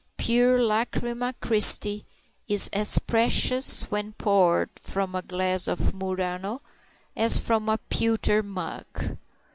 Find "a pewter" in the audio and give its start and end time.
7.69-8.41